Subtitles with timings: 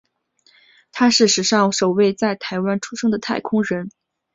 [0.91, 3.91] 他是史上首位在台湾出生的太空人。